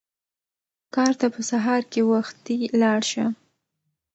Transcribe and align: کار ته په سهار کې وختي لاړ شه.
کار 0.95 1.13
ته 1.19 1.27
په 1.33 1.41
سهار 1.49 1.81
کې 1.91 2.01
وختي 2.11 2.57
لاړ 2.81 2.99
شه. 3.11 3.25